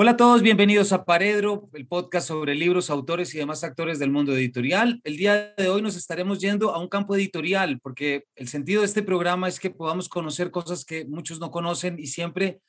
[0.00, 4.12] Hola a todos, bienvenidos a Paredro, el podcast sobre libros, autores y demás actores del
[4.12, 5.00] mundo editorial.
[5.02, 8.86] El día de hoy nos estaremos yendo a un campo editorial, porque el sentido de
[8.86, 12.60] este programa es que podamos conocer cosas que muchos no conocen y siempre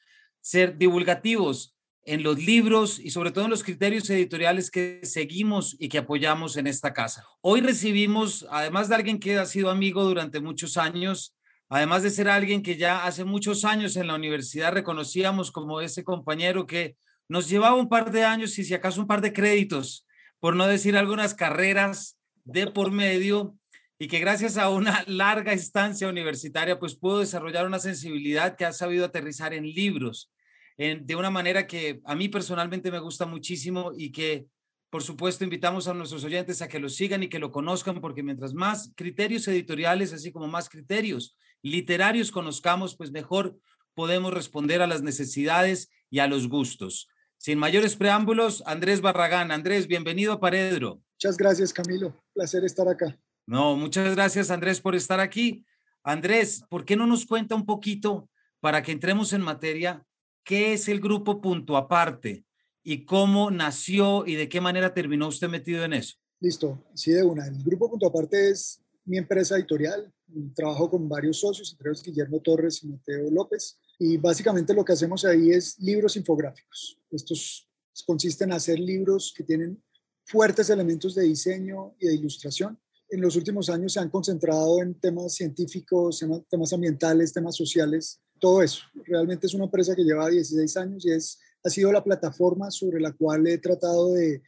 [0.41, 5.87] ser divulgativos en los libros y sobre todo en los criterios editoriales que seguimos y
[5.87, 7.27] que apoyamos en esta casa.
[7.41, 11.36] Hoy recibimos, además de alguien que ha sido amigo durante muchos años,
[11.69, 16.04] además de ser alguien que ya hace muchos años en la universidad reconocíamos como ese
[16.04, 16.96] compañero que
[17.29, 20.06] nos llevaba un par de años y si acaso un par de créditos,
[20.39, 23.56] por no decir algunas carreras de por medio,
[24.01, 28.71] y que gracias a una larga estancia universitaria, pues pudo desarrollar una sensibilidad que ha
[28.71, 30.32] sabido aterrizar en libros,
[30.78, 34.45] de una manera que a mí personalmente me gusta muchísimo y que,
[34.89, 38.23] por supuesto, invitamos a nuestros oyentes a que lo sigan y que lo conozcan, porque
[38.23, 43.58] mientras más criterios editoriales, así como más criterios literarios conozcamos, pues mejor
[43.94, 47.09] podemos responder a las necesidades y a los gustos.
[47.40, 49.50] Sin mayores preámbulos, Andrés Barragán.
[49.52, 51.02] Andrés, bienvenido a Paredro.
[51.14, 52.14] Muchas gracias, Camilo.
[52.34, 53.18] Placer estar acá.
[53.48, 55.66] No, muchas gracias, Andrés, por estar aquí.
[56.04, 60.06] Andrés, ¿por qué no nos cuenta un poquito para que entremos en materia?
[60.44, 62.44] ¿Qué es el grupo Punto Aparte
[62.84, 66.18] y cómo nació y de qué manera terminó usted metido en eso?
[66.42, 67.48] Listo, sí, de una.
[67.48, 70.14] El grupo Punto Aparte es mi empresa editorial.
[70.53, 73.80] Trabajo con varios socios, entre ellos Guillermo Torres y Mateo López.
[74.00, 76.97] Y básicamente lo que hacemos ahí es libros infográficos.
[77.11, 77.69] Estos
[78.06, 79.83] consisten en hacer libros que tienen
[80.25, 82.80] fuertes elementos de diseño y de ilustración.
[83.09, 88.61] En los últimos años se han concentrado en temas científicos, temas ambientales, temas sociales, todo
[88.61, 88.83] eso.
[89.06, 93.02] Realmente es una empresa que lleva 16 años y es, ha sido la plataforma sobre
[93.02, 94.41] la cual he tratado de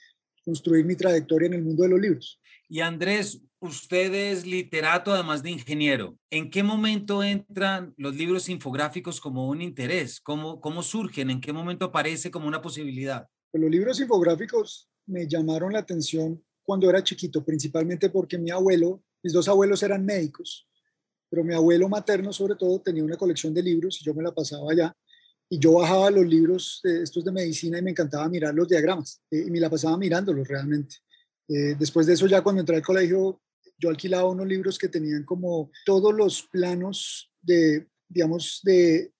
[0.45, 2.41] construir mi trayectoria en el mundo de los libros.
[2.73, 6.17] Y Andrés, usted es literato además de ingeniero.
[6.30, 10.21] ¿En qué momento entran los libros infográficos como un interés?
[10.21, 11.30] ¿Cómo, cómo surgen?
[11.30, 13.27] ¿En qué momento aparece como una posibilidad?
[13.52, 19.33] Los libros infográficos me llamaron la atención cuando era chiquito, principalmente porque mi abuelo, mis
[19.33, 20.65] dos abuelos eran médicos,
[21.30, 24.33] pero mi abuelo materno sobre todo tenía una colección de libros y yo me la
[24.33, 24.95] pasaba allá
[25.49, 29.43] y yo bajaba los libros estos de medicina y me encantaba mirar los diagramas eh,
[29.45, 30.95] y me la pasaba mirándolos realmente.
[31.47, 33.41] Eh, después de eso ya cuando entré al colegio
[33.81, 39.11] yo alquilaba unos libros que tenían como todos los planos de, digamos, de,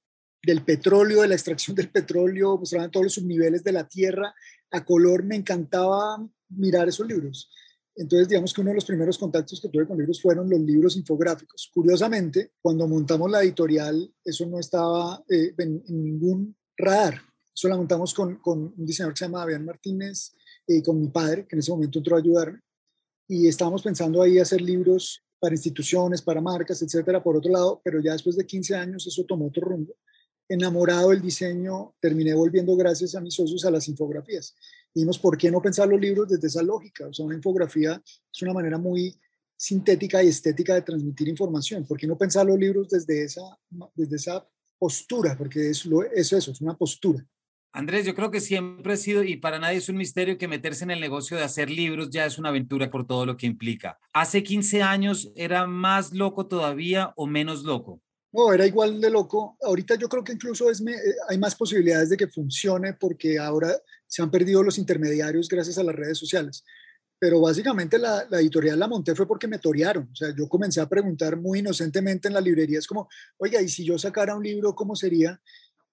[0.44, 4.34] del petróleo, de la extracción del petróleo, mostraban todos los subniveles de la tierra
[4.70, 5.24] a color.
[5.24, 7.50] Me encantaba mirar esos libros.
[7.96, 10.96] Entonces, digamos que uno de los primeros contactos que tuve con libros fueron los libros
[10.96, 11.70] infográficos.
[11.74, 17.20] Curiosamente, cuando montamos la editorial, eso no estaba eh, en, ningún radar.
[17.54, 20.34] Eso la montamos con, con, un diseñador que se llama Fabián Martínez
[20.68, 22.60] eh, con mi padre, que en ese momento entró a ayudarme
[23.28, 28.02] y estábamos pensando ahí hacer libros para instituciones, para marcas, etcétera, por otro lado, pero
[28.02, 29.96] ya después de 15 años eso tomó otro rumbo.
[30.50, 34.54] Enamorado del diseño, terminé volviendo gracias a mis socios a las infografías.
[34.94, 37.08] Dijimos, ¿por qué no pensar los libros desde esa lógica?
[37.08, 39.18] O sea, una infografía es una manera muy
[39.56, 41.86] sintética y estética de transmitir información.
[41.86, 43.42] ¿Por qué no pensar los libros desde esa,
[43.96, 44.46] desde esa
[44.78, 45.38] postura?
[45.38, 47.26] Porque es, lo, es eso, es una postura.
[47.74, 50.84] Andrés, yo creo que siempre ha sido, y para nadie es un misterio, que meterse
[50.84, 53.98] en el negocio de hacer libros ya es una aventura por todo lo que implica.
[54.14, 58.02] ¿Hace 15 años era más loco todavía o menos loco?
[58.34, 59.58] No, era igual de loco.
[59.62, 60.96] Ahorita yo creo que incluso es eh,
[61.30, 63.76] hay más posibilidades de que funcione porque ahora
[64.08, 66.64] se han perdido los intermediarios gracias a las redes sociales.
[67.20, 70.10] Pero básicamente la, editorial la monté fue porque me torearon.
[70.12, 73.70] O sea, yo comencé a preguntar muy inocentemente en la librería, es como, oiga, ¿y
[73.70, 75.40] si yo sacara un libro, cómo sería?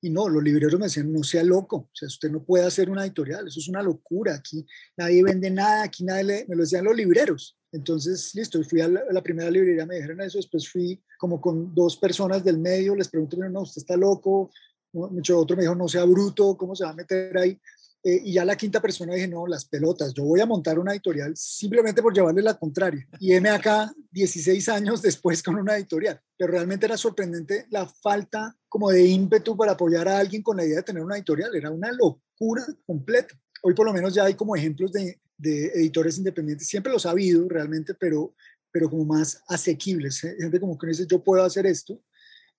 [0.01, 2.89] Y no, los libreros me decían, no sea loco, o sea, usted no puede hacer
[2.89, 4.65] una editorial, eso es una locura, aquí
[4.97, 7.59] nadie vende nada, aquí nadie le, me lo decían los libreros.
[7.73, 11.97] Entonces, listo, fui a la, primera librería, me dijeron eso, después fui como con dos
[11.97, 14.51] personas del medio, les pregunté, no, usted está loco,
[14.93, 17.61] mucho otro me dijo, no sea bruto, ¿cómo se va a meter ahí?
[18.05, 20.93] Eh, y ya la quinta persona dije, no, las pelotas, yo voy a montar una
[20.93, 23.07] editorial simplemente por llevarle la contraria.
[23.19, 26.21] Y heme acá 16 años después con una editorial.
[26.37, 30.65] Pero realmente era sorprendente la falta como de ímpetu para apoyar a alguien con la
[30.65, 31.55] idea de tener una editorial.
[31.55, 33.35] Era una locura completa.
[33.63, 36.69] Hoy por lo menos ya hay como ejemplos de, de editores independientes.
[36.69, 38.35] Siempre los ha habido realmente, pero,
[38.71, 40.23] pero como más asequibles.
[40.23, 40.37] ¿eh?
[40.39, 42.01] Gente como que dice, yo puedo hacer esto.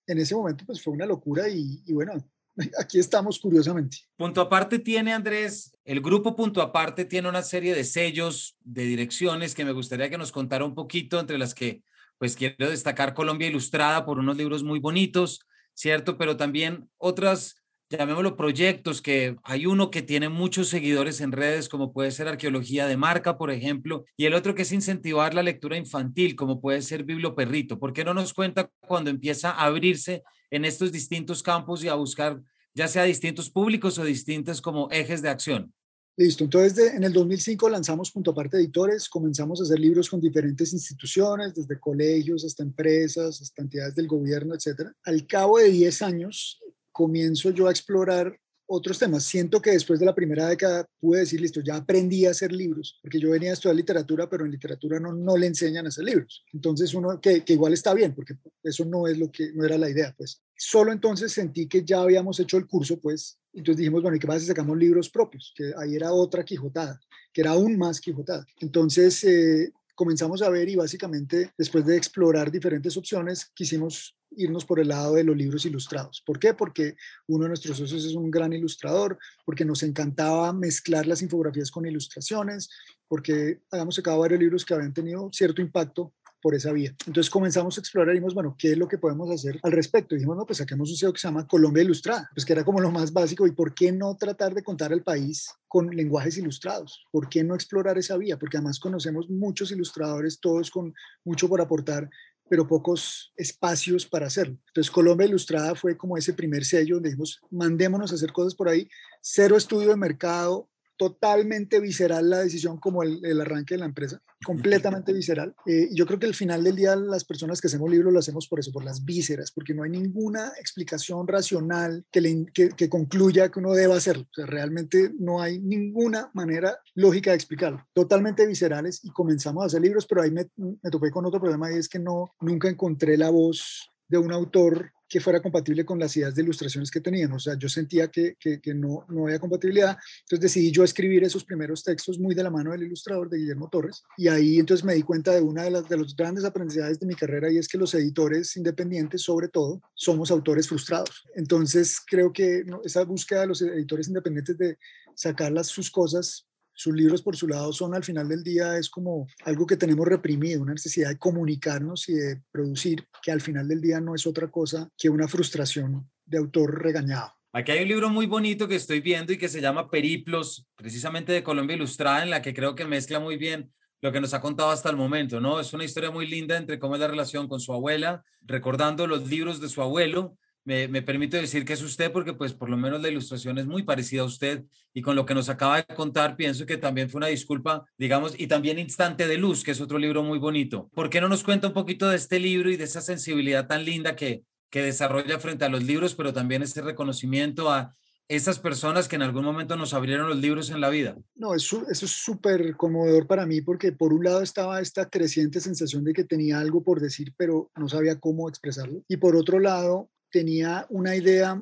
[0.06, 2.12] En ese momento pues fue una locura y, y bueno,
[2.78, 3.98] aquí estamos curiosamente.
[4.16, 9.54] Punto aparte tiene, Andrés, el grupo Punto aparte tiene una serie de sellos, de direcciones
[9.54, 11.82] que me gustaría que nos contara un poquito, entre las que
[12.18, 15.40] pues quiero destacar Colombia Ilustrada por unos libros muy bonitos,
[15.72, 16.18] ¿cierto?
[16.18, 17.56] Pero también otras,
[17.88, 22.86] llamémoslo proyectos, que hay uno que tiene muchos seguidores en redes, como puede ser Arqueología
[22.86, 26.82] de Marca, por ejemplo, y el otro que es incentivar la lectura infantil, como puede
[26.82, 27.78] ser Biblo Perrito.
[27.78, 31.94] ¿Por qué no nos cuenta cuando empieza a abrirse en estos distintos campos y a
[31.94, 32.42] buscar
[32.74, 35.72] ya sea distintos públicos o distintos como ejes de acción.
[36.16, 40.72] Listo, entonces en el 2005 lanzamos Punto Aparte Editores, comenzamos a hacer libros con diferentes
[40.72, 44.90] instituciones, desde colegios hasta empresas, hasta entidades del gobierno, etc.
[45.04, 46.60] Al cabo de 10 años
[46.92, 48.38] comienzo yo a explorar
[48.72, 49.24] otros temas.
[49.24, 52.98] Siento que después de la primera década pude decir, listo, ya aprendí a hacer libros,
[53.02, 56.04] porque yo venía a estudiar literatura, pero en literatura no, no le enseñan a hacer
[56.04, 56.44] libros.
[56.52, 59.76] Entonces uno, que, que, igual está bien, porque eso no es lo que, no era
[59.76, 60.40] la idea, pues.
[60.56, 64.28] Solo entonces sentí que ya habíamos hecho el curso, pues, entonces dijimos, bueno, ¿y qué
[64.28, 65.52] pasa si sacamos libros propios?
[65.56, 67.00] Que ahí era otra quijotada,
[67.32, 68.46] que era aún más quijotada.
[68.60, 74.80] Entonces, eh, comenzamos a ver y básicamente después de explorar diferentes opciones quisimos irnos por
[74.80, 76.22] el lado de los libros ilustrados.
[76.24, 76.54] ¿Por qué?
[76.54, 81.70] Porque uno de nuestros socios es un gran ilustrador, porque nos encantaba mezclar las infografías
[81.70, 82.70] con ilustraciones,
[83.08, 86.94] porque habíamos sacado varios libros que habían tenido cierto impacto por esa vía.
[87.06, 90.14] Entonces comenzamos a explorar y dijimos, bueno, ¿qué es lo que podemos hacer al respecto?
[90.14, 92.64] Y dijimos, no, pues saquemos un SEO que se llama Colombia Ilustrada, pues que era
[92.64, 93.46] como lo más básico.
[93.46, 97.06] ¿Y por qué no tratar de contar el país con lenguajes ilustrados?
[97.10, 98.38] ¿Por qué no explorar esa vía?
[98.38, 100.94] Porque además conocemos muchos ilustradores, todos con
[101.24, 102.08] mucho por aportar,
[102.50, 104.58] pero pocos espacios para hacerlo.
[104.66, 108.68] Entonces, Colombia Ilustrada fue como ese primer sello donde dijimos, mandémonos a hacer cosas por
[108.68, 108.88] ahí,
[109.22, 110.68] cero estudio de mercado,
[111.00, 115.56] totalmente visceral la decisión como el, arranque de la empresa, completamente visceral.
[115.64, 118.46] Eh, yo creo que al final del día las personas que hacemos libros lo hacemos
[118.46, 122.44] por eso, por las vísceras, porque no hay ninguna explicación racional que,
[122.76, 124.24] que, concluya que uno deba hacerlo.
[124.24, 127.82] O sea, realmente no hay ninguna manera lógica de explicarlo.
[127.94, 131.72] Totalmente viscerales y comenzamos a hacer libros, pero ahí me, me topé con otro problema
[131.72, 135.98] y es que no, nunca encontré la voz de un autor que fuera compatible con
[135.98, 137.42] las ideas de ilustraciones que teníamos.
[137.42, 139.98] O sea, yo sentía que, que, no, no había compatibilidad.
[140.20, 143.68] Entonces decidí yo escribir esos primeros textos muy de la mano del ilustrador de Guillermo
[143.68, 144.04] Torres.
[144.16, 147.06] Y ahí entonces me di cuenta de una de, las, de los grandes aprendizajes de
[147.06, 151.24] mi carrera y es que los editores independientes, sobre todo, somos autores frustrados.
[151.34, 154.78] Entonces creo que esa búsqueda de los editores independientes de
[155.16, 156.46] sacar las, sus cosas
[156.80, 160.08] sus libros por su lado son al final del día es como algo que tenemos
[160.08, 164.26] reprimido, una necesidad de comunicarnos y de producir, que al final del día no es
[164.26, 167.34] otra cosa que una frustración de autor regañado.
[167.52, 171.32] Aquí hay un libro muy bonito que estoy viendo y que se llama Periplos, precisamente
[171.32, 174.40] de Colombia Ilustrada, en la que creo que mezcla muy bien lo que nos ha
[174.40, 175.60] contado hasta el momento, ¿no?
[175.60, 179.28] Es una historia muy linda entre cómo es la relación con su abuela, recordando los
[179.28, 182.76] libros de su abuelo, me, me permito decir que es usted porque pues por lo
[182.76, 185.94] menos la ilustración es muy parecida a usted y con lo que nos acaba de
[185.94, 189.80] contar pienso que también fue una disculpa, digamos, y también Instante de Luz, que es
[189.80, 190.90] otro libro muy bonito.
[190.94, 193.84] ¿Por qué no nos cuenta un poquito de este libro y de esa sensibilidad tan
[193.84, 197.94] linda que, que desarrolla frente a los libros, pero también ese reconocimiento a
[198.30, 201.16] esas personas que en algún momento nos abrieron los libros en la vida?
[201.34, 205.60] No, eso, eso es súper conmovedor para mí porque por un lado estaba esta creciente
[205.60, 209.02] sensación de que tenía algo por decir, pero no sabía cómo expresarlo.
[209.08, 211.60] Y por otro lado, tenía una idea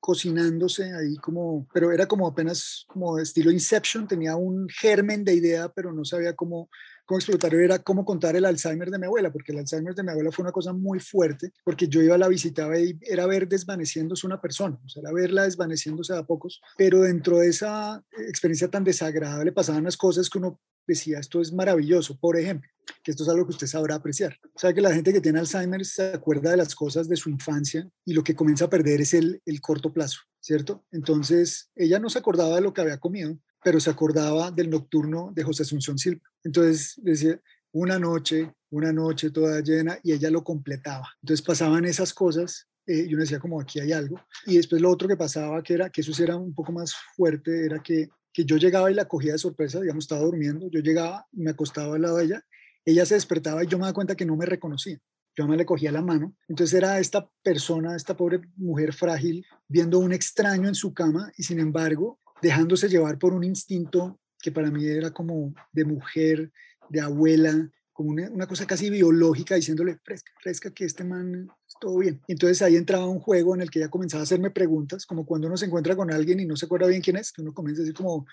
[0.00, 5.70] cocinándose ahí como, pero era como apenas como estilo Inception, tenía un germen de idea,
[5.70, 6.68] pero no sabía cómo,
[7.04, 10.10] cómo explotarlo, era cómo contar el Alzheimer de mi abuela, porque el Alzheimer de mi
[10.10, 13.48] abuela fue una cosa muy fuerte, porque yo iba a la visitaba y era ver
[13.48, 18.68] desvaneciéndose una persona, o sea, era verla desvaneciéndose a pocos, pero dentro de esa experiencia
[18.68, 22.70] tan desagradable pasaban las cosas que uno decía, esto es maravilloso, por ejemplo,
[23.02, 24.38] que esto es algo que usted sabrá apreciar.
[24.54, 27.30] O sea, que la gente que tiene Alzheimer se acuerda de las cosas de su
[27.30, 30.84] infancia y lo que comienza a perder es el, el corto plazo, ¿cierto?
[30.92, 35.32] Entonces, ella no se acordaba de lo que había comido, pero se acordaba del nocturno
[35.34, 36.22] de José Asunción Silva.
[36.44, 37.40] Entonces, decía,
[37.72, 41.08] una noche, una noche toda llena, y ella lo completaba.
[41.22, 44.20] Entonces pasaban esas cosas eh, y uno decía como aquí hay algo.
[44.46, 47.64] Y después lo otro que pasaba, que era que eso era un poco más fuerte,
[47.64, 51.26] era que que yo llegaba y la cogía de sorpresa, digamos, estaba durmiendo, yo llegaba
[51.32, 52.44] me acostaba al lado de ella,
[52.84, 54.98] ella se despertaba y yo me daba cuenta que no me reconocía.
[55.36, 56.36] Yo me le cogía la mano.
[56.48, 61.44] Entonces era esta persona, esta pobre mujer frágil, viendo un extraño en su cama y
[61.44, 66.52] sin embargo dejándose llevar por un instinto que para mí era como de mujer,
[66.90, 71.48] de abuela, como una, una cosa casi biológica, diciéndole, fresca, fresca, que este man
[71.84, 72.18] todo bien.
[72.28, 75.48] Entonces ahí entraba un juego en el que ella comenzaba a hacerme preguntas, como cuando
[75.48, 77.82] uno se encuentra con alguien y no se acuerda bien quién es, que uno comienza
[77.82, 78.24] a decir como,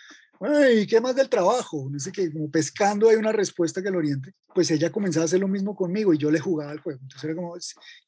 [0.73, 1.89] ¿y ¿qué más del trabajo?
[1.91, 4.33] No sé qué, como pescando hay una respuesta que lo oriente.
[4.55, 7.01] Pues ella comenzaba a hacer lo mismo conmigo y yo le jugaba al juego.
[7.01, 7.55] Entonces era como,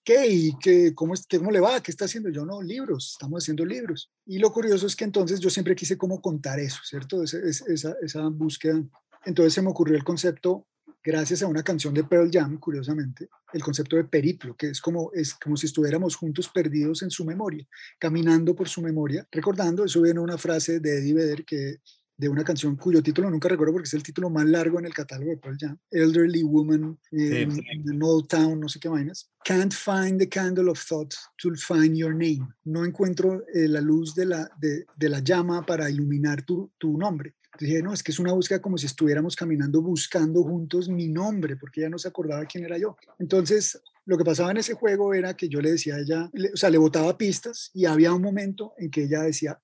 [0.06, 0.28] ¿qué?
[0.28, 1.84] ¿Y qué, cómo, es, cómo le va?
[1.84, 2.30] ¿Qué está haciendo?
[2.30, 4.10] Yo no, libros, estamos haciendo libros.
[4.26, 7.22] Y lo curioso es que entonces yo siempre quise cómo contar eso, ¿cierto?
[7.22, 8.82] Esa, esa búsqueda.
[9.26, 10.66] Entonces se me ocurrió el concepto
[11.04, 15.12] gracias a una canción de Pearl Jam, curiosamente, el concepto de periplo, que es como,
[15.14, 17.68] es como si estuviéramos juntos perdidos en su memoria,
[18.00, 21.78] caminando por su memoria, recordando, eso viene una frase de Eddie Vedder que
[22.16, 24.94] de una canción cuyo título nunca recuerdo porque es el título más largo en el
[24.94, 29.32] catálogo de Pearl Jam, Elderly Woman in, in Old Town, no sé qué vainas.
[29.44, 32.48] Can't find the candle of thought to find your name.
[32.66, 36.98] No encuentro eh, la luz de la, de, de, la llama para iluminar tu, tu
[36.98, 37.36] nombre.
[37.60, 41.56] Dije, no, es que es una búsqueda como si estuviéramos caminando buscando juntos mi nombre,
[41.56, 42.98] porque ella no se acordaba quién era yo.
[43.20, 46.58] Entonces, lo que pasaba en ese juego era que yo le decía a ella, o
[46.58, 49.60] sea, le botaba pistas y había un momento en que ella decía,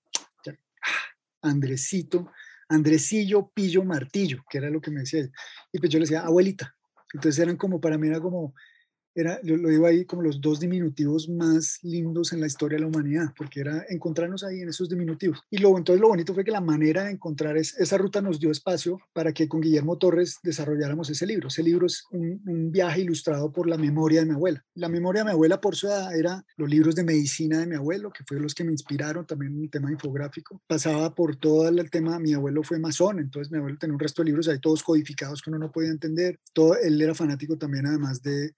[0.48, 0.50] ah,
[1.42, 2.32] Andresito,
[2.70, 5.32] Andresillo, Pillo, Martillo, que era lo que me decía ella.
[5.72, 6.76] Y pues yo le decía, abuelita.
[7.14, 8.54] Entonces eran como, para mí era como,
[9.16, 12.88] era, lo, digo ahí como los dos diminutivos más lindos en la historia de la
[12.88, 15.42] humanidad, porque era encontrarnos ahí en esos diminutivos.
[15.50, 18.40] Y luego entonces lo bonito fue que la manera de encontrar es, esa ruta nos
[18.40, 21.48] dio espacio para que con Guillermo Torres desarrolláramos ese libro.
[21.48, 24.64] Ese libro es un, un viaje ilustrado por la memoria de mi abuela.
[24.76, 27.76] La memoria de mi abuela por su edad era los libros de medicina de mi
[27.76, 30.62] abuelo, que fueron los que me inspiraron también el tema infográfico.
[30.68, 34.22] Pasaba por todo el tema, mi abuelo fue masón, entonces mi abuelo tenía un resto
[34.22, 36.40] de libros ahí todos codificados que uno no podía entender.
[36.54, 38.54] Todo, él era fanático también además de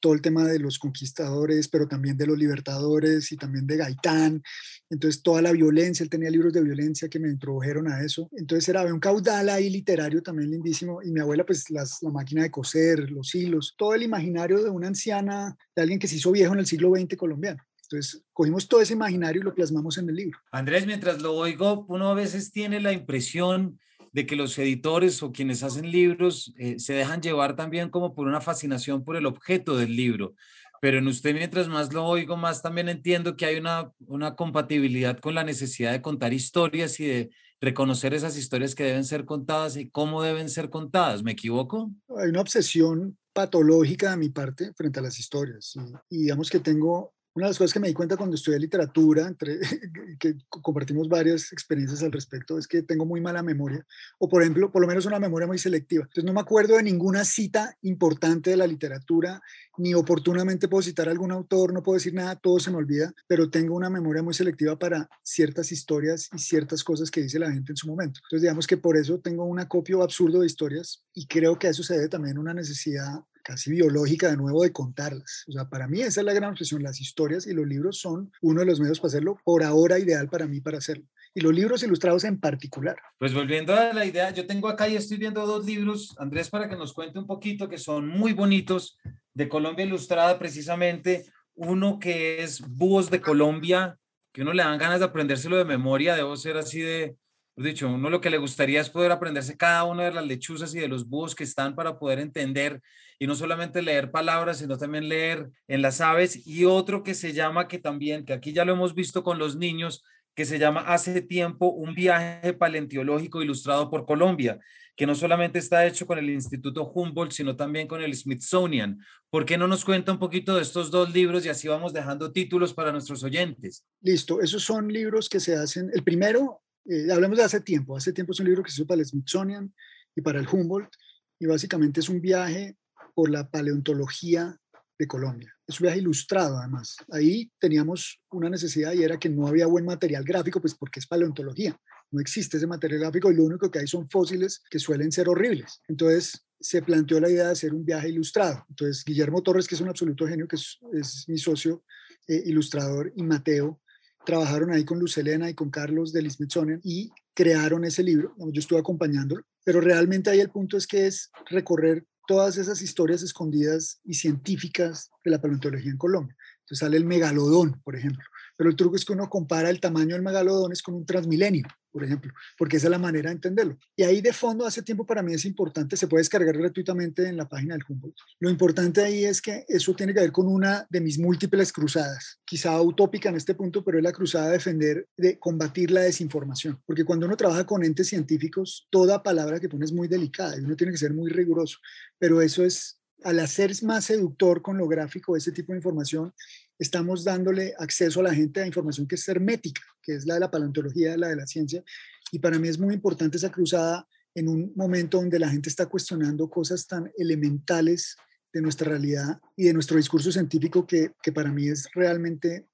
[0.00, 4.42] todo el tema de los conquistadores, pero también de los libertadores y también de Gaitán.
[4.90, 8.28] Entonces, toda la violencia, él tenía libros de violencia que me introdujeron a eso.
[8.32, 11.02] Entonces, era un caudal ahí literario también lindísimo.
[11.02, 14.70] Y mi abuela, pues, las, la máquina de coser, los hilos, todo el imaginario de
[14.70, 17.62] una anciana, de alguien que se hizo viejo en el siglo XX colombiano.
[17.90, 20.38] Entonces, cogimos todo ese imaginario y lo plasmamos en el libro.
[20.52, 23.78] Andrés, mientras lo oigo, uno a veces tiene la impresión
[24.12, 28.26] de que los editores o quienes hacen libros eh, se dejan llevar también como por
[28.26, 30.34] una fascinación por el objeto del libro.
[30.80, 35.18] Pero en usted, mientras más lo oigo, más también entiendo que hay una, una compatibilidad
[35.18, 39.76] con la necesidad de contar historias y de reconocer esas historias que deben ser contadas
[39.76, 41.22] y cómo deben ser contadas.
[41.22, 41.90] ¿Me equivoco?
[42.16, 45.74] Hay una obsesión patológica de mi parte frente a las historias.
[46.08, 49.28] y digamos que tengo una de las cosas que me di cuenta cuando estudié literatura,
[49.28, 49.60] entre,
[50.18, 53.86] que compartimos varias experiencias al respecto, es que tengo muy mala memoria,
[54.18, 56.02] o por ejemplo, por lo menos una memoria muy selectiva.
[56.02, 59.40] Entonces no me acuerdo de ninguna cita importante de la literatura,
[59.76, 63.14] ni oportunamente puedo citar a algún autor, no puedo decir nada, todo se me olvida,
[63.28, 67.52] pero tengo una memoria muy selectiva para ciertas historias y ciertas cosas que dice la
[67.52, 68.18] gente en su momento.
[68.24, 71.70] Entonces digamos que por eso tengo un acopio absurdo de historias y creo que a
[71.70, 75.44] eso se debe también una necesidad casi biológica de nuevo de contarlas.
[75.48, 76.82] O sea, para mí esa es la gran obsesión.
[76.82, 80.28] Las historias y los libros son uno de los medios para hacerlo, por ahora ideal
[80.28, 81.06] para mí para hacerlo.
[81.34, 82.98] Y los libros ilustrados en particular.
[83.18, 86.68] Pues volviendo a la idea, yo tengo acá y estoy viendo dos libros, Andrés, para
[86.68, 88.98] que nos cuente un poquito, que son muy bonitos,
[89.32, 91.24] de Colombia Ilustrada precisamente.
[91.54, 93.98] Uno que es Búhos de Colombia,
[94.30, 97.16] que uno le dan ganas de aprendérselo de memoria, debo ser así de,
[97.64, 100.78] dicho, uno lo que le gustaría es poder aprenderse cada una de las lechuzas y
[100.78, 102.80] de los búhos que están para poder entender
[103.18, 107.32] y no solamente leer palabras, sino también leer en las aves y otro que se
[107.32, 110.82] llama, que también, que aquí ya lo hemos visto con los niños, que se llama
[110.82, 114.60] Hace tiempo un viaje paleontológico ilustrado por Colombia,
[114.94, 119.00] que no solamente está hecho con el Instituto Humboldt, sino también con el Smithsonian.
[119.30, 122.30] ¿Por qué no nos cuenta un poquito de estos dos libros y así vamos dejando
[122.30, 123.84] títulos para nuestros oyentes?
[124.00, 125.90] Listo, esos son libros que se hacen.
[125.92, 127.96] El primero, eh, hablamos de hace tiempo.
[127.96, 129.72] Hace tiempo es un libro que se hizo para el Smithsonian
[130.16, 130.90] y para el Humboldt,
[131.38, 132.76] y básicamente es un viaje
[133.14, 134.58] por la paleontología
[134.98, 135.54] de Colombia.
[135.66, 136.96] Es un viaje ilustrado además.
[137.12, 141.06] Ahí teníamos una necesidad y era que no había buen material gráfico, pues porque es
[141.06, 141.78] paleontología.
[142.10, 145.28] No existe ese material gráfico y lo único que hay son fósiles que suelen ser
[145.28, 145.82] horribles.
[145.86, 148.64] Entonces se planteó la idea de hacer un viaje ilustrado.
[148.70, 151.84] Entonces Guillermo Torres, que es un absoluto genio, que es, mi socio
[152.26, 153.80] eh, ilustrador, y Mateo,
[154.28, 158.34] trabajaron ahí con Luz Elena y con Carlos del Smithsonian y crearon ese libro.
[158.52, 163.22] Yo estuve acompañándolo, pero realmente ahí el punto es que es recorrer todas esas historias
[163.22, 166.36] escondidas y científicas de la paleontología en Colombia.
[166.58, 168.22] Entonces sale el megalodón, por ejemplo.
[168.58, 171.66] Pero el truco es que uno compara el tamaño del megalodón con un transmilenio,
[171.98, 173.76] por ejemplo, porque esa es la manera de entenderlo.
[173.96, 177.36] Y ahí de fondo, hace tiempo para mí es importante, se puede descargar gratuitamente en
[177.36, 178.14] la página del Humboldt.
[178.38, 182.38] Lo importante ahí es que eso tiene que ver con una de mis múltiples cruzadas,
[182.44, 186.80] quizá utópica en este punto, pero es la cruzada de defender, de combatir la desinformación.
[186.86, 190.60] Porque cuando uno trabaja con entes científicos, toda palabra que pone es muy delicada y
[190.60, 191.78] uno tiene que ser muy riguroso.
[192.16, 196.32] Pero eso es al hacer más seductor con lo gráfico ese tipo de información,
[196.78, 200.40] estamos dándole acceso a la gente a información que es hermética, que es la de
[200.40, 201.82] la paleontología, la de la ciencia.
[202.30, 205.86] Y para mí es muy importante esa cruzada en un momento donde la gente está
[205.86, 208.16] cuestionando cosas tan elementales
[208.52, 212.66] de nuestra realidad y de nuestro discurso científico que, que para mí es realmente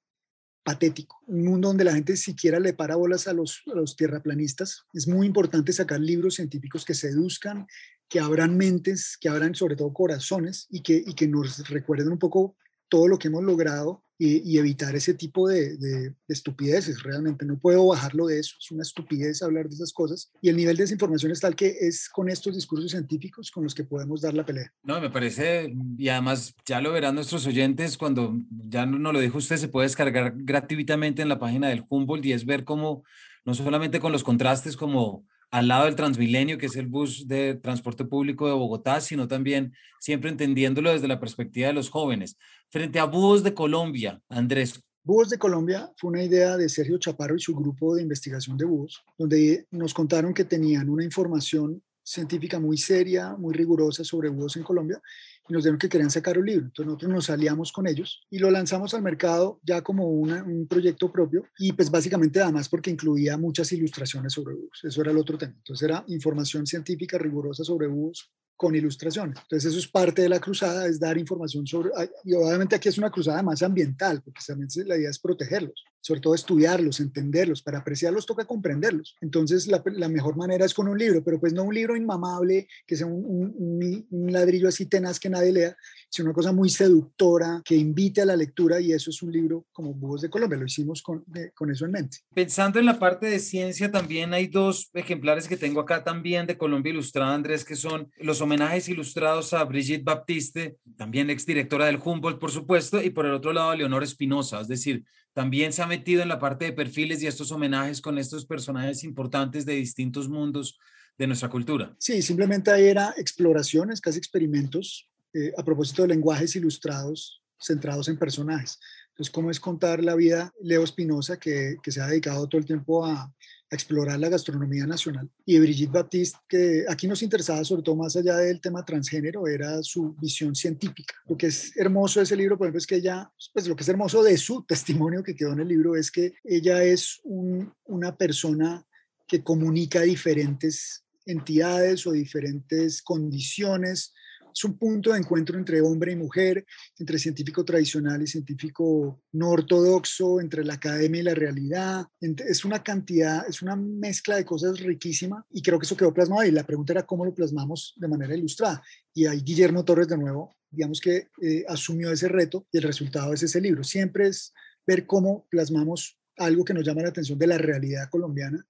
[0.65, 1.21] patético.
[1.27, 4.85] Un mundo donde la gente siquiera le para bolas a los, a los tierraplanistas.
[4.95, 7.67] Es muy importante sacar libros científicos que seduzcan,
[8.09, 12.19] que abran mentes, que abran sobre todo corazones y que, y que nos recuerden un
[12.19, 12.57] poco
[12.89, 17.03] todo lo que hemos logrado y, evitar ese tipo de, estupideces.
[17.03, 18.57] Realmente no puedo bajarlo de eso.
[18.59, 20.31] Es una estupidez hablar de esas cosas.
[20.41, 23.75] Y el nivel de desinformación es tal que es con estos discursos científicos con los
[23.75, 24.73] que podemos dar la pelea.
[24.83, 29.39] No, me parece, y además ya lo verán nuestros oyentes cuando ya no, lo dijo
[29.39, 33.05] usted, se puede descargar gratuitamente en la página del Humboldt y es ver cómo,
[33.45, 37.55] no solamente con los contrastes como al lado del Transmilenio, que es el bus de
[37.55, 42.37] transporte público de Bogotá, sino también siempre entendiéndolo desde la perspectiva de los jóvenes.
[42.71, 44.83] Frente a Búhos de Colombia, Andrés.
[45.05, 48.65] Búhos de Colombia fue una idea de Sergio Chaparro y su grupo de investigación de
[48.65, 54.57] búhos, donde nos contaron que tenían una información científica muy seria, muy rigurosa sobre búhos
[54.57, 55.01] en Colombia
[55.49, 56.67] y nos dijeron que querían sacar un libro.
[56.67, 61.11] Entonces nosotros nos aliamos con ellos y lo lanzamos al mercado ya como un proyecto
[61.11, 64.81] propio y pues básicamente además porque incluía muchas ilustraciones sobre búhos.
[64.83, 65.55] Eso era el otro tema.
[65.57, 69.39] Entonces era información científica rigurosa sobre búhos con ilustraciones.
[69.43, 71.91] Entonces eso es parte de la cruzada, es dar información sobre,
[72.25, 76.21] y obviamente aquí es una cruzada más ambiental, porque también la idea es protegerlos sobre
[76.21, 79.17] todo estudiarlos, entenderlos, para apreciarlos toca comprenderlos.
[79.23, 82.95] Entonces la, mejor manera es con un libro, pero pues no un libro inmamable, que
[82.95, 85.77] sea un, ladrillo así tenaz que nadie lea,
[86.15, 89.67] sino una cosa muy seductora, que invite a la lectura y eso es un libro
[89.73, 91.25] como Búhos de Colombia, lo hicimos con,
[91.57, 92.19] con eso en mente.
[92.33, 96.57] Pensando en la parte de ciencia, también hay dos ejemplares que tengo acá también de
[96.57, 102.39] Colombia Ilustrada, Andrés, que son los homenajes ilustrados a Brigitte Baptiste, también exdirectora del Humboldt,
[102.39, 105.89] por supuesto, y por el otro lado a Leonor Espinosa, es decir, también se ha
[105.89, 110.29] metido en la parte de perfiles y estos homenajes con estos personajes importantes de distintos
[110.29, 110.79] mundos
[111.19, 111.95] de nuestra cultura.
[111.99, 118.19] Sí, simplemente ahí era exploraciones, casi experimentos, eh, a propósito de lenguajes ilustrados centrados en
[118.19, 118.79] personajes.
[119.11, 122.67] Entonces, ¿cómo es contar la vida Leo Espinosa, que, que, se ha dedicado todo el
[122.67, 123.33] tiempo a,
[123.71, 125.29] explorar la gastronomía nacional.
[125.45, 129.83] Y Brigitte Baptiste, que aquí nos interesaba sobre todo más allá del tema transgénero, era
[129.83, 131.15] su visión científica.
[131.27, 133.83] Lo que es hermoso de ese libro, por ejemplo, es que ella, pues lo que
[133.83, 138.17] es hermoso de su testimonio que quedó en el libro es que ella es una
[138.17, 138.87] persona
[139.27, 144.13] que comunica diferentes entidades o diferentes condiciones
[144.55, 146.65] es un punto de encuentro entre hombre y mujer,
[146.99, 152.07] entre científico tradicional y científico no ortodoxo, entre la academia y la realidad.
[152.21, 156.43] Es una cantidad, es una mezcla de cosas riquísima y creo que eso quedó plasmado
[156.43, 156.53] ahí.
[156.53, 158.81] La pregunta era cómo lo plasmamos de manera ilustrada.
[159.13, 163.33] Y ahí Guillermo Torres de nuevo, digamos que eh, asumió ese reto y el resultado
[163.33, 163.83] es ese libro.
[163.83, 164.53] Siempre es
[164.87, 168.65] ver cómo plasmamos algo que nos llama la atención de la realidad colombiana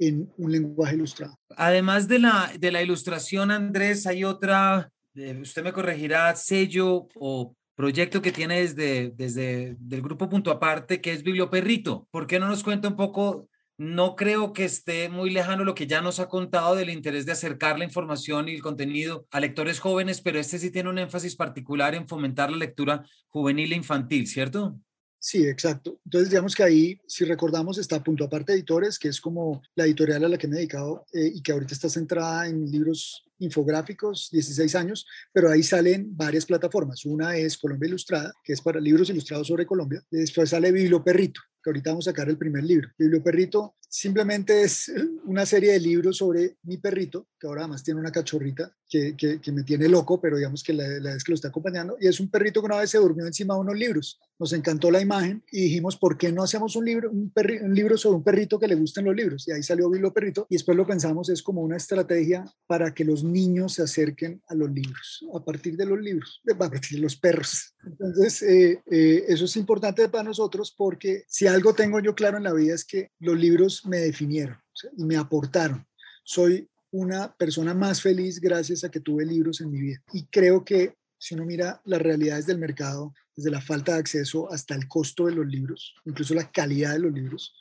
[0.00, 1.38] en un lenguaje ilustrado.
[1.56, 4.92] Además de la, de la ilustración, Andrés, hay otra
[5.40, 11.12] usted me corregirá, sello o proyecto que tiene desde, desde el grupo Punto Aparte, que
[11.12, 12.08] es Biblioperrito.
[12.10, 13.48] ¿Por qué no nos cuenta un poco?
[13.76, 17.32] No creo que esté muy lejano lo que ya nos ha contado del interés de
[17.32, 21.36] acercar la información y el contenido a lectores jóvenes, pero este sí tiene un énfasis
[21.36, 24.76] particular en fomentar la lectura juvenil e infantil, ¿cierto?
[25.20, 26.00] Sí, exacto.
[26.04, 30.24] Entonces, digamos que ahí, si recordamos, está Punto Aparte Editores, que es como la editorial
[30.24, 34.28] a la que me he dedicado eh, y que ahorita está centrada en libros infográficos,
[34.30, 37.04] 16 años, pero ahí salen varias plataformas.
[37.04, 40.02] Una es Colombia Ilustrada, que es para libros ilustrados sobre Colombia.
[40.10, 42.88] Después sale Biblio Perrito, que ahorita vamos a sacar el primer libro.
[42.98, 44.92] Biblio Perrito simplemente es
[45.24, 49.52] una serie de libros sobre mi perrito, que ahora además tiene una cachorrita que, que,
[49.52, 52.20] me tiene loco, pero digamos que la, la, vez que lo está acompañando, y es
[52.20, 54.18] un perrito que una vez se durmió encima de unos libros.
[54.38, 57.98] Nos encantó la imagen y dijimos, ¿por qué no hacemos un libro, un, un libro
[57.98, 59.46] sobre un perrito que le gusten los libros?
[59.46, 63.04] Y ahí salió Biblio Perrito, y después lo pensamos, es como una estrategia para que
[63.04, 67.02] los niños se acerquen a los libros, a partir de los libros, a partir de
[67.02, 67.74] los perros.
[67.84, 72.44] Entonces, eh, eh, eso es importante para nosotros porque si algo tengo yo claro en
[72.44, 74.58] la vida es que los libros me definieron
[74.96, 75.86] y me aportaron.
[76.24, 80.02] Soy una persona más feliz gracias a que tuve libros en mi vida.
[80.12, 84.50] Y creo que si uno mira las realidades del mercado, desde la falta de acceso
[84.52, 87.54] hasta el costo de los libros, incluso la calidad de los libros,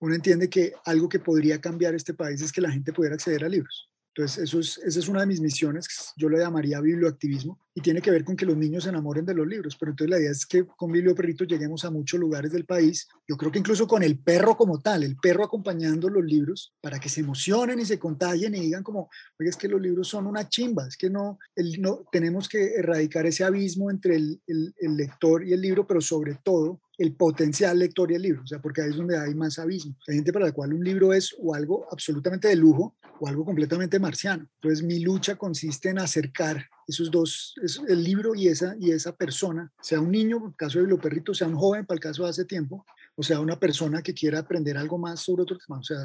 [0.00, 3.44] uno entiende que algo que podría cambiar este país es que la gente pudiera acceder
[3.44, 3.90] a libros.
[4.14, 8.02] Entonces, eso es, esa es una de mis misiones, yo lo llamaría biblioactivismo, y tiene
[8.02, 9.76] que ver con que los niños se enamoren de los libros.
[9.78, 13.06] Pero entonces la idea es que con Biblio Perrito lleguemos a muchos lugares del país,
[13.28, 16.98] yo creo que incluso con el perro como tal, el perro acompañando los libros, para
[16.98, 20.26] que se emocionen y se contagien y digan como, oye, es que los libros son
[20.26, 24.74] una chimba, es que no, el, no tenemos que erradicar ese abismo entre el, el,
[24.78, 28.46] el lector y el libro, pero sobre todo el potencial lector y el libro, o
[28.46, 29.94] sea, porque ahí es donde hay más abismo.
[30.08, 33.44] Hay gente para la cual un libro es o algo absolutamente de lujo o algo
[33.44, 34.48] completamente marciano.
[34.56, 37.54] Entonces mi lucha consiste en acercar esos dos,
[37.86, 41.34] el libro y esa, y esa persona, sea un niño, en el caso de Perrito,
[41.34, 44.40] sea un joven, para el caso de hace tiempo, o sea una persona que quiera
[44.40, 45.98] aprender algo más sobre otro tema, o sea,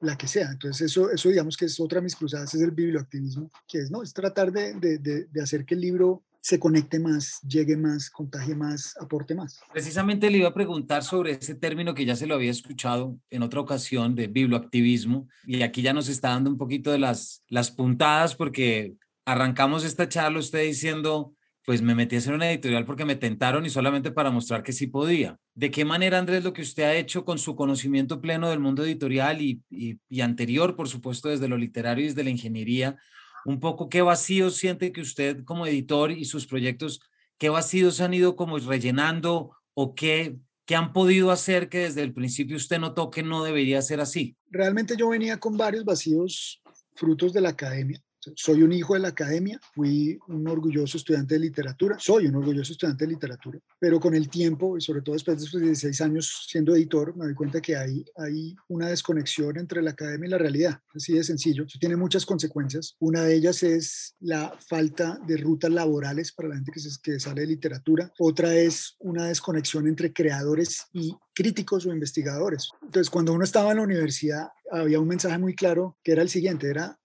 [0.00, 0.50] la que sea.
[0.52, 3.90] Entonces eso, eso digamos que es otra de mis cruzadas, es el biblioactivismo, que es,
[3.90, 4.02] ¿no?
[4.02, 8.54] Es tratar de, de, de hacer que el libro se conecte más, llegue más, contagie
[8.54, 9.60] más, aporte más.
[9.72, 13.42] Precisamente le iba a preguntar sobre ese término que ya se lo había escuchado en
[13.42, 17.70] otra ocasión de biblioactivismo y aquí ya nos está dando un poquito de las, las
[17.70, 18.94] puntadas porque
[19.28, 21.34] arrancamos esta charla usted diciendo
[21.66, 24.72] pues me metí a hacer una editorial porque me tentaron y solamente para mostrar que
[24.72, 25.38] sí podía.
[25.54, 28.86] ¿De qué manera, Andrés, lo que usted ha hecho con su conocimiento pleno del mundo
[28.86, 32.96] editorial y, y, anterior, por supuesto, desde lo literario y desde la ingeniería,
[33.44, 37.00] un poco qué vacíos siente que usted como editor y sus proyectos,
[37.36, 42.14] qué vacíos han ido como rellenando o qué, qué han podido hacer que desde el
[42.14, 44.38] principio usted notó que no debería ser así?
[44.48, 46.62] Realmente yo venía con varios vacíos
[46.94, 48.02] frutos de la academia.
[48.34, 52.72] Soy un hijo de la academia, fui un orgulloso estudiante de literatura, soy un orgulloso
[52.72, 56.46] estudiante de literatura, pero con el tiempo y sobre todo después de estos 16 años
[56.48, 60.38] siendo editor, me doy cuenta que hay, hay una desconexión entre la academia y la
[60.38, 61.64] realidad, así de sencillo.
[61.64, 62.96] Eso tiene muchas consecuencias.
[62.98, 67.46] Una de ellas es la falta de rutas laborales para la gente que, sale de
[67.46, 68.12] literatura.
[68.18, 72.70] Otra es una desconexión entre creadores y críticos o investigadores.
[72.82, 76.28] Entonces, cuando uno estaba en la universidad, había un mensaje muy claro que era el
[76.28, 76.98] siguiente, era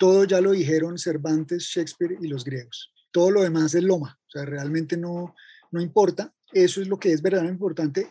[0.00, 2.90] todo ya lo dijeron Cervantes, Shakespeare y los griegos.
[3.12, 5.34] Todo lo demás es loma, o sea, realmente no,
[5.70, 6.32] no importa.
[6.52, 8.10] Eso es lo que es verdaderamente importante.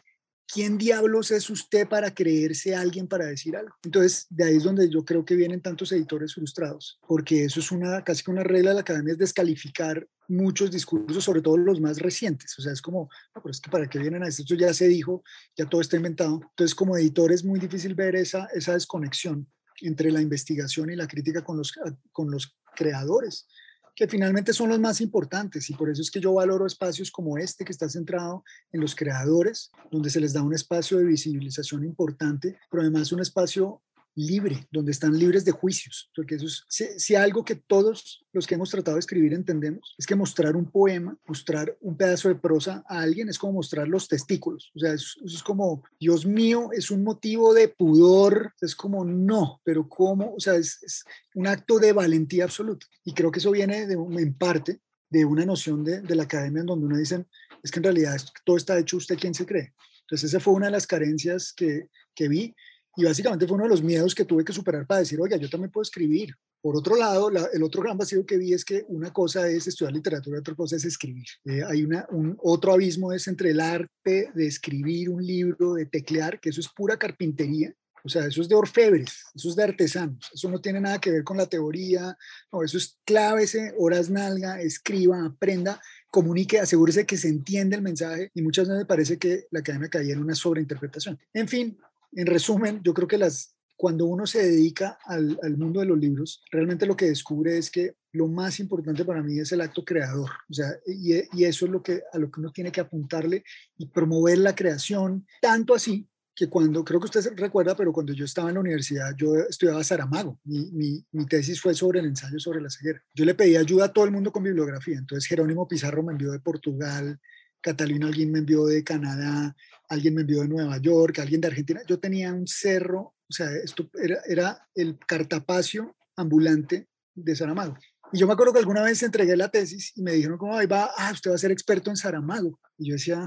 [0.52, 3.75] ¿Quién diablos es usted para creerse alguien para decir algo?
[3.84, 7.71] Entonces, de ahí es donde yo creo que vienen tantos editores frustrados, porque eso es
[7.71, 11.82] una, casi que una regla de la academia, es descalificar muchos discursos, sobre todo los
[11.82, 12.58] más recientes.
[12.60, 14.73] O sea, es como, no, pero es que para qué vienen a esto, esto ya
[14.75, 15.23] se dijo,
[15.58, 16.39] ya todo está inventado.
[16.52, 19.47] Entonces, como editor es muy difícil ver esa, esa desconexión
[19.82, 21.74] entre la investigación y la crítica con los,
[22.12, 23.48] con los creadores,
[23.96, 27.38] que finalmente son los más importantes y por eso es que yo valoro espacios como
[27.38, 31.84] este que está centrado en los creadores, donde se les da un espacio de visibilización
[31.84, 33.82] importante, pero además un espacio
[34.19, 36.12] libre, donde están libres de juicios.
[36.15, 36.65] Porque eso es,
[36.97, 40.69] si, algo que todos los que hemos tratado de escribir entendemos, es que mostrar un
[40.69, 44.71] poema, mostrar un pedazo de prosa a alguien es como mostrar los testículos.
[44.75, 49.62] O sea, eso, es como, Dios mío, es un motivo de pudor, es como, no,
[49.63, 50.34] pero ¿cómo?
[50.36, 51.03] O sea, es,
[51.36, 52.86] un acto de valentía absoluta.
[53.03, 56.67] Y creo que eso viene de, en parte de una noción de, la academia en
[56.67, 57.25] donde uno dice,
[57.63, 59.73] es que en realidad todo está hecho usted quien se cree.
[60.01, 62.55] Entonces esa fue una de las carencias que, que vi
[62.99, 65.49] y básicamente fue uno de los miedos que tuve que superar para decir, oiga, yo
[65.49, 66.35] también puedo escribir.
[66.62, 69.93] Por otro lado, el otro gran vacío que vi es que una cosa es estudiar
[69.93, 71.25] literatura otra cosa es escribir.
[71.45, 76.41] Eh, hay un otro abismo es entre el arte de escribir un libro, de teclear,
[76.41, 80.29] que eso es pura carpintería, o sea, eso es de orfebres, eso es de artesanos,
[80.33, 82.17] eso no tiene nada que ver con la teoría,
[82.51, 88.31] no, eso es clávese, horas nalga, escriba, aprenda, comunique, asegúrese que se entiende el mensaje
[88.33, 91.19] y muchas veces me parece que la academia caía en una sobreinterpretación.
[91.33, 91.77] En fin,
[92.12, 96.43] en resumen, yo creo que las, cuando uno se dedica al, mundo de los libros,
[96.52, 100.30] realmente lo que descubre es que lo más importante para mí es el acto creador.
[100.50, 103.43] O sea, y, y, eso es lo que, a lo que uno tiene que apuntarle
[103.78, 108.24] y promover la creación, tanto así que cuando, creo que usted recuerda, pero cuando yo
[108.24, 110.39] estaba en la universidad, yo estudiaba Saramago.
[110.45, 113.04] Mi, mi, mi, tesis fue sobre el ensayo sobre la ceguera.
[113.13, 114.98] Yo le pedí ayuda a todo el mundo con bibliografía.
[114.98, 117.19] Entonces, Jerónimo Pizarro me envió de Portugal,
[117.62, 119.56] Catalina alguien me envió de Canadá,
[119.89, 121.82] alguien me envió de Nueva York, alguien de Argentina.
[121.88, 123.89] Yo tenía un cerro, o sea, esto
[124.28, 127.78] era, el cartapacio ambulante de Saramago.
[128.12, 130.91] Y yo me acuerdo que alguna vez entregué la tesis y me dijeron, ¿cómo va?
[130.98, 132.60] Ah, usted va a ser experto en Saramago.
[132.78, 133.26] Y yo decía,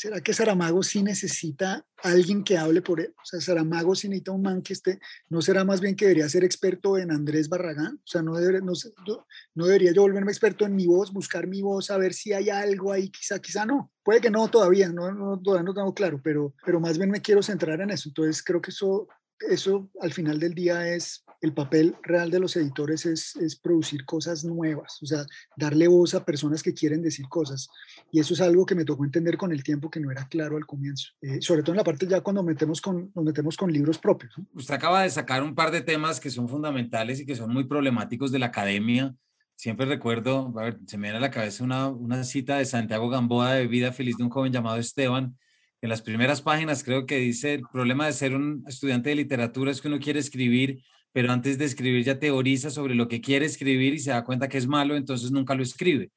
[0.00, 3.12] ¿será que Saramago sí necesita alguien que hable por él?
[3.18, 6.26] O sea, Saramago sí necesita un man que esté, ¿no será más bien que debería
[6.26, 7.96] ser experto en Andrés Barragán?
[7.96, 11.98] O sea, no, no, debería yo volverme experto en mi voz, buscar mi voz, a
[11.98, 13.92] ver si hay algo ahí, quizá, quizá no.
[14.02, 17.20] Puede que no todavía, no, no, todavía no tengo claro, pero, pero más bien me
[17.20, 18.08] quiero centrar en eso.
[18.08, 19.06] Entonces creo que eso,
[19.50, 24.04] eso al final del día es el papel real de los editores es, es, producir
[24.04, 25.24] cosas nuevas, o sea,
[25.56, 27.68] darle voz a personas que quieren decir cosas.
[28.12, 30.56] Y eso es algo que me tocó entender con el tiempo que no era claro
[30.56, 33.72] al comienzo, eh, sobre todo en la parte ya cuando metemos con, nos metemos con
[33.72, 34.34] libros propios.
[34.52, 37.64] Usted acaba de sacar un par de temas que son fundamentales y que son muy
[37.64, 39.14] problemáticos de la academia.
[39.56, 43.08] Siempre recuerdo, a ver, se me viene a la cabeza una, una cita de Santiago
[43.08, 45.36] Gamboa de Vida Feliz de un joven llamado Esteban,
[45.82, 49.70] en las primeras páginas creo que dice, el problema de ser un estudiante de literatura
[49.70, 53.46] es que uno quiere escribir pero antes de escribir ya teoriza sobre lo que quiere
[53.46, 56.10] escribir y se da cuenta que es malo, entonces nunca lo escribe,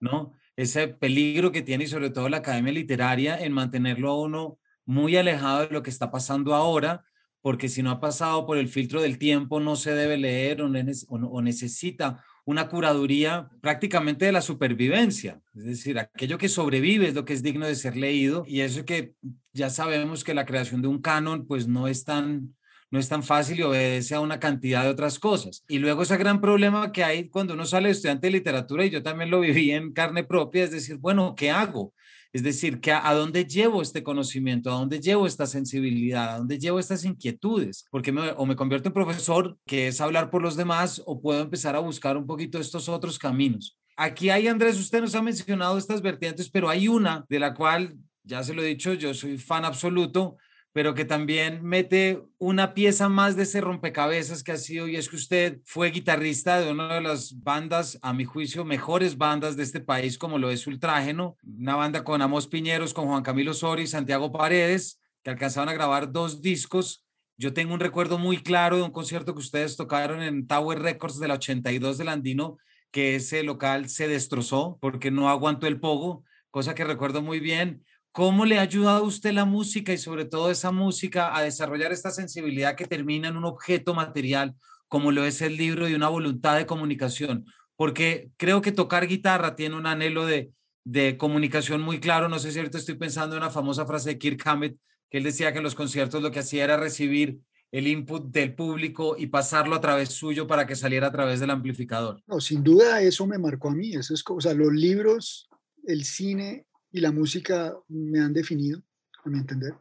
[0.00, 0.32] ¿no?
[0.56, 5.16] Ese peligro que tiene y sobre todo la academia literaria en mantenerlo a uno muy
[5.16, 7.04] alejado de lo que está pasando ahora,
[7.40, 11.42] porque si no ha pasado por el filtro del tiempo no se debe leer o,
[11.42, 17.32] necesita una curaduría prácticamente de la supervivencia, es decir, aquello que sobrevive es lo que
[17.32, 19.14] es digno de ser leído y eso que
[19.52, 22.54] ya sabemos que la creación de un canon pues no es tan
[22.92, 25.64] no es tan fácil y obedece a una cantidad de otras cosas.
[25.66, 28.90] Y luego ese gran problema que hay cuando uno sale de estudiante de literatura, y
[28.90, 31.94] yo también lo viví en carne propia, es decir, bueno, ¿qué hago?
[32.34, 36.58] Es decir, que a, dónde llevo este conocimiento, a dónde llevo esta sensibilidad, a dónde
[36.58, 41.02] llevo estas inquietudes, porque o me convierto en profesor, que es hablar por los demás,
[41.06, 43.78] o puedo empezar a buscar un poquito estos otros caminos.
[43.96, 47.96] Aquí hay, Andrés, usted nos ha mencionado estas vertientes, pero hay una de la cual,
[48.22, 50.36] ya se lo he dicho, yo soy fan absoluto,
[50.72, 55.08] pero que también mete una pieza más de ese rompecabezas que ha sido, y es
[55.08, 59.64] que usted fue guitarrista de una de las bandas, a mi juicio, mejores bandas de
[59.64, 63.82] este país, como lo es Ultrágeno, una banda con Amos Piñeros, con Juan Camilo Sori
[63.82, 67.04] y Santiago Paredes, que alcanzaron a grabar dos discos.
[67.36, 71.18] Yo tengo un recuerdo muy claro de un concierto que ustedes tocaron en Tower Records
[71.18, 72.56] de la 82 del Andino,
[72.90, 77.84] que ese local se destrozó porque no aguantó el pogo, cosa que recuerdo muy bien
[78.12, 81.92] ¿Cómo le ha ayudado a usted la música y sobre todo esa música a desarrollar
[81.92, 84.54] esta sensibilidad que termina en un objeto material
[84.86, 87.46] como lo es el libro y una voluntad de comunicación?
[87.74, 90.52] Porque creo que tocar guitarra tiene un anhelo de,
[90.84, 92.28] de comunicación muy claro.
[92.28, 94.76] No sé si ahorita estoy pensando en una famosa frase de Kirk Hammett,
[95.08, 97.38] que él decía que en los conciertos lo que hacía era recibir
[97.70, 101.48] el input del público y pasarlo a través suyo para que saliera a través del
[101.48, 102.22] amplificador.
[102.26, 103.94] No, sin duda eso me marcó a mí.
[103.94, 105.48] Eso es, o sea, los libros,
[105.86, 108.82] el cine y la música me han definido,
[109.24, 109.74] a mi entender.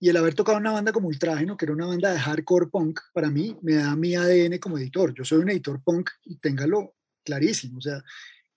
[0.00, 3.00] Y el haber tocado una banda como Ultrágeno, que era una banda de hardcore punk,
[3.12, 5.12] para mí me da mi ADN como editor.
[5.12, 7.78] Yo soy un editor punk y téngalo clarísimo.
[7.78, 8.02] O sea,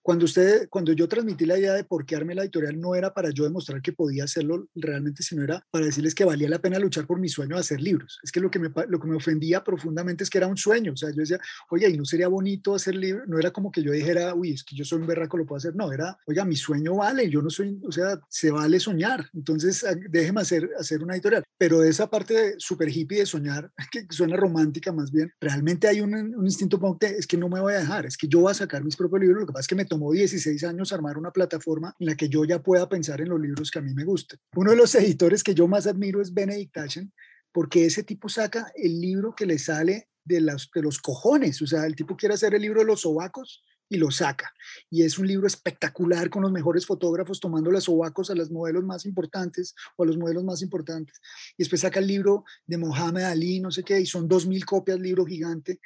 [0.01, 3.13] cuando, usted, cuando yo transmití la idea de por qué armé la editorial, no era
[3.13, 6.79] para yo demostrar que podía hacerlo realmente, sino era para decirles que valía la pena
[6.79, 8.19] luchar por mi sueño de hacer libros.
[8.23, 10.93] Es que lo que me, lo que me ofendía profundamente es que era un sueño.
[10.93, 13.27] O sea, yo decía, oye, ¿y no sería bonito hacer libros?
[13.27, 15.57] No era como que yo dijera, uy, es que yo soy un berraco, lo puedo
[15.57, 15.75] hacer.
[15.75, 19.29] No, era, oiga, mi sueño vale, yo no soy, o sea, se vale soñar.
[19.33, 21.43] Entonces, ah, déjeme hacer, hacer una editorial.
[21.57, 26.13] Pero esa parte súper hippie de soñar, que suena romántica más bien, realmente hay un,
[26.13, 28.83] un instinto es que no me voy a dejar, es que yo voy a sacar
[28.83, 29.41] mis propios libros.
[29.41, 32.29] Lo que pasa es que me tomó 16 años armar una plataforma en la que
[32.29, 34.39] yo ya pueda pensar en los libros que a mí me gusten.
[34.55, 37.11] Uno de los editores que yo más admiro es Benedict Taschen,
[37.51, 41.67] porque ese tipo saca el libro que le sale de, las, de los cojones, o
[41.67, 44.53] sea, el tipo quiere hacer el libro de los sobacos y lo saca.
[44.89, 48.85] Y es un libro espectacular con los mejores fotógrafos tomando los sobacos a los modelos
[48.85, 51.19] más importantes o a los modelos más importantes.
[51.57, 54.63] Y después saca el libro de Mohamed Ali, no sé qué, y son dos mil
[54.63, 55.81] copias, libro gigante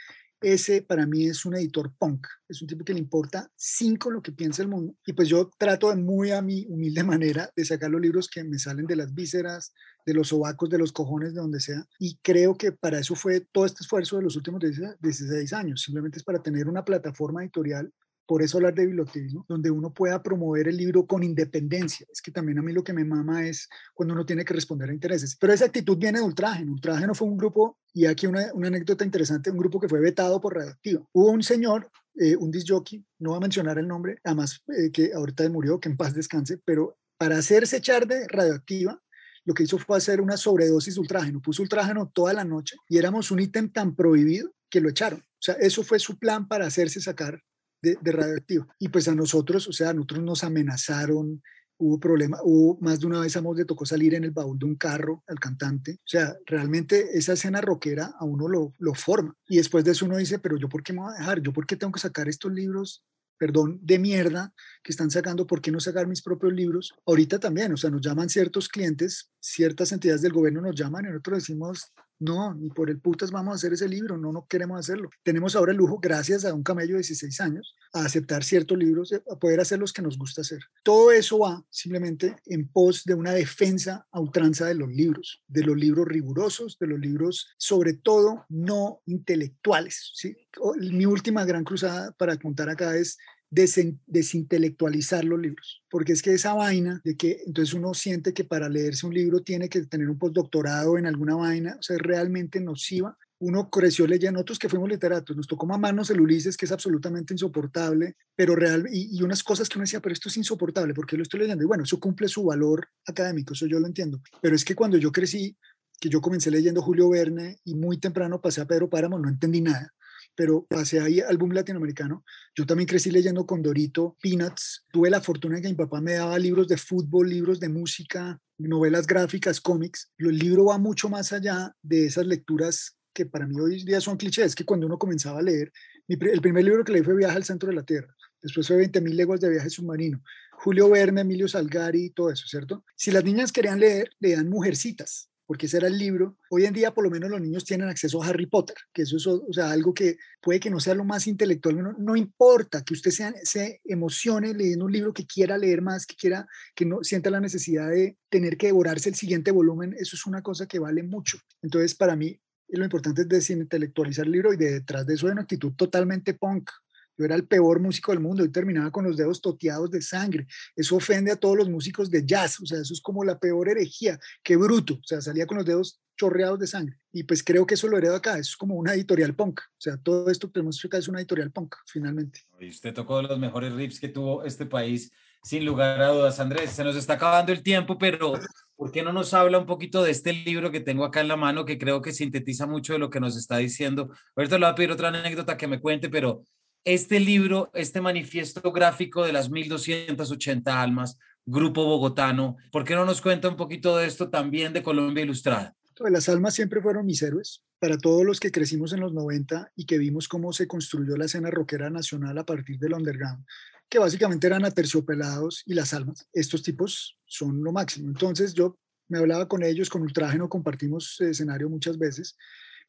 [0.46, 4.22] ese para mí es un editor punk, es un tipo que le importa cinco lo
[4.22, 4.96] que piensa el mundo.
[5.06, 8.44] Y pues yo trato de muy a mi humilde manera de sacar los libros que
[8.44, 9.74] me salen de las vísceras,
[10.06, 11.84] de los sobacos, de los cojones, de donde sea.
[11.98, 15.82] Y creo que para eso fue todo este esfuerzo de los últimos 16 años.
[15.82, 17.92] Simplemente es para tener una plataforma editorial
[18.26, 22.08] por eso hablar de bibliotecismo, donde uno pueda promover el libro con independencia.
[22.12, 24.90] Es que también a mí lo que me mama es cuando uno tiene que responder
[24.90, 25.36] a intereses.
[25.40, 26.64] Pero esa actitud viene de Ultraje.
[26.64, 30.00] Ultraje no fue un grupo, y aquí una, una anécdota interesante, un grupo que fue
[30.00, 31.06] vetado por Radioactiva.
[31.14, 35.14] Hubo un señor, eh, un disjockey, no voy a mencionar el nombre, además eh, que
[35.14, 39.02] ahorita murió, que en paz descanse, pero para hacerse echar de Radioactiva,
[39.46, 41.40] lo que hizo fue hacer una sobredosis de ultrágeno.
[41.40, 45.20] Puso ultrágeno toda la noche y éramos un ítem tan prohibido que lo echaron.
[45.20, 47.40] O sea, eso fue su plan para hacerse sacar
[47.82, 48.68] de, radioactivo.
[48.80, 51.42] Y pues a nosotros, o sea, a nosotros nos amenazaron,
[51.78, 54.66] hubo problema, hubo más de una vez a le tocó salir en el baúl de
[54.66, 56.00] un carro al cantante.
[56.00, 59.36] O sea, realmente esa escena rockera a uno lo, lo forma.
[59.48, 61.54] Y después de eso uno dice, pero yo por qué me voy a dejar, yo
[61.54, 63.04] por qué tengo que sacar estos libros
[63.38, 66.94] perdón, de mierda que están sacando, ¿por qué no sacar mis propios libros?
[67.06, 71.10] Ahorita también, o sea, nos llaman ciertos clientes, ciertas entidades del gobierno nos llaman y
[71.10, 74.80] nosotros decimos, no, ni por el putas vamos a hacer ese libro, no, no queremos
[74.80, 75.10] hacerlo.
[75.24, 79.14] Tenemos ahora el lujo, gracias a un camello de 16 años, a aceptar ciertos libros,
[79.14, 80.60] a poder hacer los que nos gusta hacer.
[80.84, 85.64] Todo eso va simplemente en pos de una defensa a ultranza de los libros, de
[85.64, 90.12] los libros rigurosos, de los libros sobre todo no intelectuales.
[90.14, 90.36] ¿sí?
[90.78, 93.18] Mi última gran cruzada para contar acá es
[93.50, 98.70] desintelectualizar los libros, porque es que esa vaina de que entonces uno siente que para
[98.70, 103.18] leerse un libro tiene que tener un postdoctorado en alguna vaina, o sea, realmente nociva.
[103.38, 107.34] Uno creció leyendo, otros que fuimos literatos, nos tocó mamarnos el Ulises, que es absolutamente
[107.34, 111.18] insoportable, pero real, y, y unas cosas que uno decía, pero esto es insoportable, porque
[111.18, 111.64] lo estoy leyendo?
[111.64, 114.98] Y bueno, eso cumple su valor académico, eso yo lo entiendo, pero es que cuando
[114.98, 115.58] yo crecí,
[116.00, 119.62] que yo comencé leyendo Julio Verne y muy temprano pasé a Pedro Páramo, no entendí
[119.62, 119.94] nada
[120.36, 122.24] pero pasé ahí álbum latinoamericano.
[122.56, 124.86] Yo también crecí leyendo con Dorito, Peanuts.
[124.92, 128.40] Tuve la fortuna de que mi papá me daba libros de fútbol, libros de música,
[128.58, 130.12] novelas gráficas, cómics.
[130.18, 134.18] El libro va mucho más allá de esas lecturas que para mí hoy día son
[134.18, 135.72] clichés, que cuando uno comenzaba a leer,
[136.08, 139.14] el primer libro que leí fue Viaje al Centro de la Tierra, después fue 20.000
[139.14, 140.22] leguas de viaje submarino,
[140.52, 142.84] Julio Verne, Emilio Salgari, todo eso, ¿cierto?
[142.96, 146.38] Si las niñas querían leer, leían Mujercitas, porque ese era el libro.
[146.50, 149.18] Hoy en día por lo menos los niños tienen acceso a Harry Potter, que eso
[149.18, 152.94] es o sea, algo que puede que no sea lo más intelectual, no, importa que
[152.94, 157.04] usted se, se emocione leyendo un libro que quiera leer más, que quiera, que no
[157.04, 160.80] sienta la necesidad de tener que devorarse el siguiente volumen, eso es una cosa que
[160.80, 161.38] vale mucho.
[161.62, 165.44] Entonces para mí lo importante es desintelectualizar el libro y detrás de eso hay una
[165.44, 166.70] actitud totalmente punk,
[167.18, 170.48] yo era el peor músico del mundo y terminaba con los dedos toteados de sangre.
[170.76, 173.70] Eso ofende a todos los músicos de jazz, o sea, eso es como la peor
[173.70, 174.20] herejía.
[174.44, 176.98] Qué bruto, o sea, salía con los dedos chorreados de sangre.
[177.12, 179.60] Y pues creo que eso lo heredo acá, eso es como una editorial punk.
[179.60, 182.42] O sea, todo esto que tenemos acá es una editorial punk, finalmente.
[182.60, 185.12] Y usted tocó los mejores riffs que tuvo este país,
[185.44, 186.72] sin lugar a dudas, Andrés.
[186.72, 188.34] Se nos está acabando el tiempo, pero
[188.76, 191.38] ¿por qué no nos habla un poquito de este libro que tengo acá en la
[191.38, 194.10] mano, que creo que sintetiza mucho de lo que nos está diciendo?
[194.36, 196.44] Ahorita le voy a pedir otra anécdota que me cuente, pero
[196.86, 203.22] este libro, este manifiesto gráfico de las 1280 almas, Grupo Bogotano, ¿por qué no nos
[203.22, 205.76] cuenta un poquito de esto también de Colombia Ilustrada?
[206.00, 207.64] Las almas siempre fueron mis héroes.
[207.80, 211.26] Para todos los que crecimos en los 90 y que vimos cómo se construyó la
[211.26, 213.46] escena rockera nacional a partir del underground,
[213.90, 216.28] que básicamente eran aterciopelados y las almas.
[216.34, 218.10] Estos tipos son lo máximo.
[218.10, 222.36] Entonces yo me hablaba con ellos, con Ultrágeno compartimos escenario muchas veces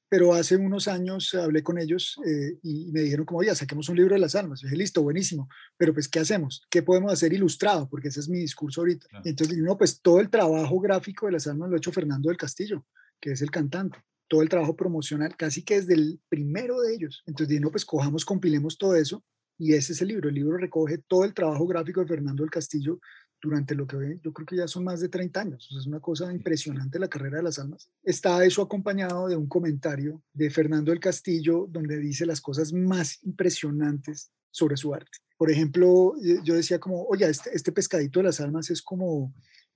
[0.09, 3.97] pero hace unos años hablé con ellos eh, y me dijeron como, oye, saquemos un
[3.97, 4.61] libro de las almas.
[4.61, 6.65] Yo dije, listo, buenísimo, pero pues, ¿qué hacemos?
[6.71, 7.89] ¿Qué podemos hacer ilustrado?
[7.89, 9.07] Porque ese es mi discurso ahorita.
[9.25, 12.39] Entonces, no, pues todo el trabajo gráfico de las almas lo ha hecho Fernando del
[12.39, 12.87] Castillo,
[13.21, 13.99] que es el cantante.
[14.29, 17.23] Todo el trabajo promocional, casi que desde el primero de ellos.
[17.27, 19.25] Entonces dije, no, pues cojamos, compilemos todo eso
[19.59, 20.29] y ese es el libro.
[20.29, 23.01] El libro recoge todo el trabajo gráfico de Fernando del Castillo
[23.41, 25.69] durante lo que yo creo que ya son más de 30 años.
[25.79, 27.89] es una cosa impresionante la carrera de las almas.
[28.03, 33.23] Está eso acompañado de un comentario de Fernando del Castillo donde dice las cosas más
[33.23, 35.19] impresionantes sobre su arte.
[35.37, 39.35] Por ejemplo, yo decía como, oye, este, este pescadito de las almas es como,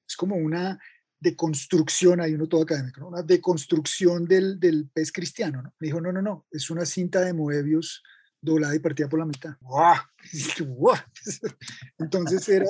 [0.09, 0.79] es como una
[1.20, 5.62] deconstrucción, hay uno todo académico, una deconstrucción del, del pez cristiano.
[5.62, 5.75] ¿no?
[5.79, 8.03] Me dijo, no, no, no, es una cinta de Moebius
[8.40, 9.57] doblada y partida por la mitad.
[11.99, 12.66] Entonces era,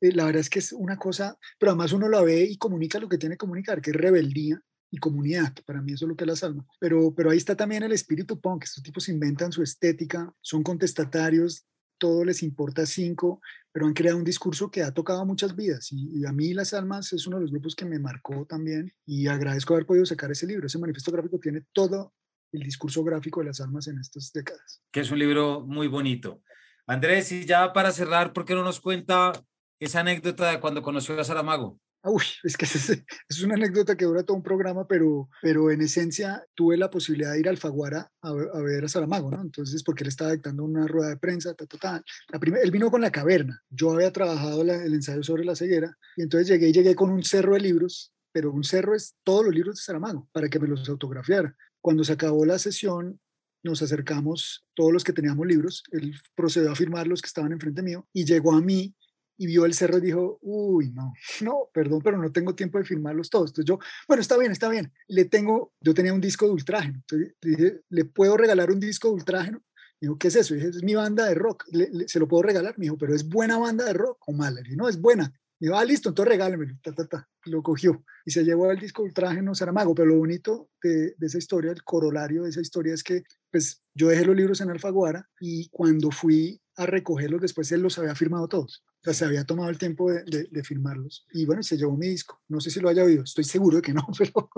[0.00, 2.98] eh, la verdad es que es una cosa, pero además uno la ve y comunica
[2.98, 5.54] lo que tiene que comunicar, que es rebeldía y comunidad.
[5.66, 6.66] Para mí eso es lo que es las almas.
[6.80, 8.64] Pero, pero ahí está también el espíritu punk.
[8.64, 11.66] Estos tipos inventan su estética, son contestatarios,
[11.98, 13.40] todo les importa cinco,
[13.72, 15.88] pero han creado un discurso que ha tocado muchas vidas.
[15.90, 19.26] Y, a mí Las Almas es uno de los grupos que me marcó también y
[19.26, 20.66] agradezco haber podido sacar ese libro.
[20.66, 22.14] Ese manifiesto gráfico tiene todo
[22.52, 24.80] el discurso gráfico de las almas en estas décadas.
[24.90, 26.42] Que es un libro muy bonito.
[26.86, 29.32] Andrés, y ya para cerrar, ¿por qué no nos cuenta
[29.80, 31.78] esa anécdota de cuando conoció a Saramago.
[32.04, 32.90] Uy, es que es,
[33.28, 37.32] es, una anécdota que dura todo un programa, pero, pero en esencia tuve la posibilidad
[37.32, 39.40] de ir a Alfaguara a, a ver a Saramago, ¿no?
[39.40, 42.02] Entonces, porque él estaba dictando una rueda de prensa, ta, ta, ta.
[42.28, 45.96] La primera, él vino con La Caverna, yo había trabajado el ensayo sobre la ceguera,
[46.16, 49.44] y entonces llegué y llegué con un cerro de libros, pero un cerro es todos
[49.44, 51.54] los libros de Saramago, para que me los autografiara.
[51.80, 53.20] Cuando se acabó la sesión,
[53.64, 57.82] nos acercamos todos los que teníamos libros, él procedió a firmar los que estaban enfrente
[57.82, 58.94] mío, y llegó a mí
[59.38, 62.84] y vio el cerro y dijo, uy, no, no, perdón, pero no tengo tiempo de
[62.84, 63.50] firmarlos todos.
[63.50, 64.92] Entonces yo, bueno, está bien, está bien.
[65.06, 66.96] Le tengo, yo tenía un disco de ultrágeno.
[66.98, 69.62] Entonces le dije, ¿le puedo regalar un disco de ultrágeno?
[70.00, 70.54] Dijo, ¿qué es eso?
[70.54, 71.64] dije, es mi banda de rock.
[72.06, 72.74] ¿Se lo puedo regalar?
[72.78, 74.60] Me dijo, ¿pero es buena banda de rock o mala?
[74.60, 75.32] Dije, no, es buena.
[75.60, 76.74] Dijo, ah, listo, entonces regálemelo.
[76.82, 77.28] Ta, ta, ta.
[77.46, 79.94] Lo cogió y se llevó el disco Ultrágeno Saramago.
[79.94, 83.82] Pero lo bonito de, de, esa historia, el corolario de esa historia es que pues
[83.94, 88.14] yo dejé los libros en Alfaguara y cuando fui a recogerlos después él los había
[88.14, 88.84] firmado todos.
[89.00, 91.24] O sea, se había tomado el tiempo de, de, firmarlos.
[91.32, 92.42] Y bueno, se llevó mi disco.
[92.48, 94.50] No sé si lo haya oído, estoy seguro de que no, pero,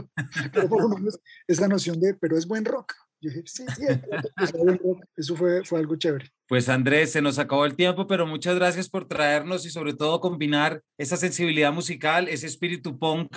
[0.53, 2.95] pero por lo menos esa noción de, pero es buen rock.
[3.21, 3.85] Yo dije, sí, sí,
[4.43, 5.05] es buen rock.
[5.15, 6.31] Eso fue, fue algo chévere.
[6.49, 10.21] Pues Andrés, se nos acabó el tiempo, pero muchas gracias por traernos y sobre todo
[10.21, 13.37] combinar esa sensibilidad musical, ese espíritu punk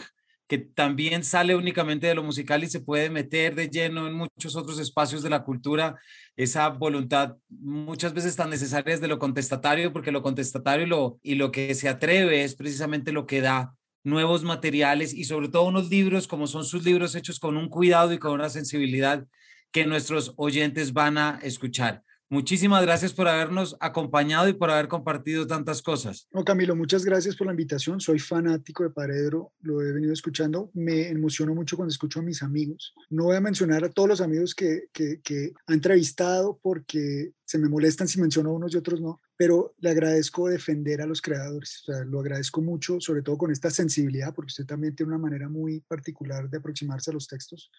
[0.53, 4.55] que también sale únicamente de lo musical y se puede meter de lleno en muchos
[4.55, 5.95] otros espacios de la cultura,
[6.35, 11.19] esa voluntad muchas veces tan necesaria es de lo contestatario, porque lo contestatario y lo,
[11.23, 15.63] y lo que se atreve es precisamente lo que da nuevos materiales y sobre todo
[15.63, 19.25] unos libros como son sus libros hechos con un cuidado y con una sensibilidad
[19.71, 22.03] que nuestros oyentes van a escuchar.
[22.33, 26.27] Muchísimas gracias por habernos acompañado y por haber compartido tantas cosas.
[26.31, 28.01] No, Camilo, muchas gracias por la invitación.
[28.01, 30.71] Soy fanático de Paredro, lo he venido escuchando.
[30.73, 32.95] Me emociono mucho cuando escucho a mis amigos.
[33.11, 37.59] No voy a mencionar a todos los amigos que, que, que ha entrevistado porque se
[37.59, 41.21] me molestan si menciono a unos y otros no, pero le agradezco defender a los
[41.21, 41.83] creadores.
[42.07, 45.81] Lo agradezco mucho, sobre todo con esta sensibilidad, porque usted también tiene una manera muy
[45.81, 47.69] particular de aproximarse a los textos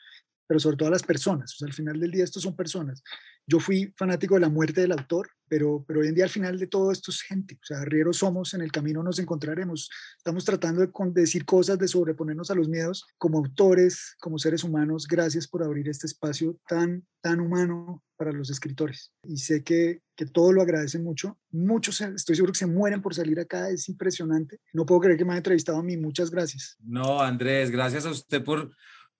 [0.47, 1.57] pero sobre todo a las personas.
[1.63, 3.03] Al final del día estos son personas
[3.47, 6.59] Yo fui fanático de la muerte del autor, pero, pero hoy en día al final
[6.59, 7.57] de todo esto es gente.
[7.57, 9.91] O sea, arrieros somos, en el camino nos encontraremos.
[10.17, 15.07] Estamos tratando de, decir cosas, de sobreponernos a los miedos como autores, como seres humanos.
[15.07, 19.13] Gracias por abrir este espacio tan, tan humano para los escritores.
[19.23, 21.39] Y sé que, que todo lo agradecen mucho.
[21.51, 23.69] Muchos, estoy seguro que se mueren por salir acá.
[23.69, 24.59] Es impresionante.
[24.73, 25.97] No puedo creer que me haya entrevistado a mí.
[25.99, 26.77] Muchas gracias.
[26.81, 28.71] No, Andrés, gracias a usted por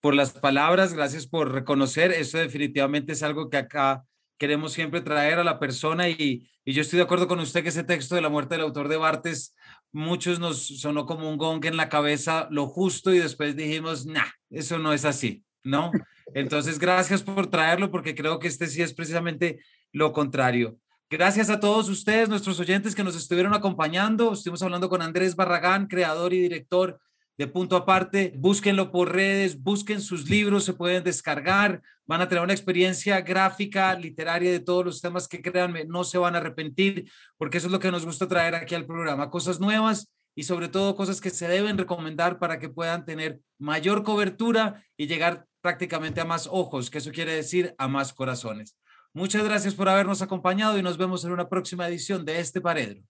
[0.05, 2.13] por las palabras, gracias por reconocer.
[2.13, 4.05] Eso definitivamente es algo que acá
[4.39, 7.85] queremos siempre traer a la persona y, yo estoy de acuerdo con usted que ese
[7.85, 9.55] texto de la muerte del autor de Bartes,
[9.93, 14.25] muchos nos sonó como un gong en la cabeza, lo justo, y después dijimos, nah,
[14.49, 15.93] eso no es así, ¿no?
[16.35, 19.61] Entonces, gracias por traerlo porque creo que este sí es precisamente
[19.93, 20.79] lo contrario.
[21.11, 24.33] Gracias a todos ustedes, nuestros oyentes que nos estuvieron acompañando.
[24.33, 26.99] Estuvimos hablando con Andrés Barragán, creador y director
[27.37, 32.45] de punto aparte, búsquenlo por redes, busquen sus libros, se pueden descargar, van a tener
[32.45, 37.11] una experiencia gráfica, literaria de todos los temas que créanme, no se van a arrepentir,
[37.37, 40.69] porque eso es lo que nos gusta traer aquí al programa, cosas nuevas y sobre
[40.69, 46.21] todo cosas que se deben recomendar para que puedan tener mayor cobertura y llegar prácticamente
[46.21, 48.77] a más ojos, que eso quiere decir a más corazones.
[49.13, 53.03] Muchas gracias por habernos acompañado y nos vemos en una próxima edición de este Paredro.